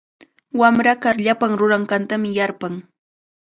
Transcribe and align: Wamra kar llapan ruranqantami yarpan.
Wamra 0.59 0.93
kar 1.03 1.15
llapan 1.25 1.51
ruranqantami 1.59 2.29
yarpan. 2.37 2.73